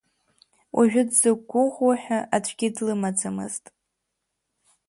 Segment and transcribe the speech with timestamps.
[0.75, 3.65] Уажәы, дзықәгәыӷуа ҳәа аӡәгьы длымаӡамызт.